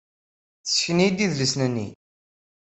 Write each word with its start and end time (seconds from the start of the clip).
Tessken-iyi-d 0.65 1.19
adlis-nni. 1.25 1.87